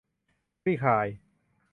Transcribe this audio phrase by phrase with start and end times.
[0.61, 1.07] คลี่คลาย